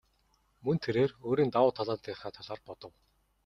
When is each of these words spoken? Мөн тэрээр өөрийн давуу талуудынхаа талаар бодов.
Мөн 0.63 0.77
тэрээр 0.83 1.11
өөрийн 1.27 1.51
давуу 1.53 1.71
талуудынхаа 1.77 2.31
талаар 2.35 2.59
бодов. 2.67 2.91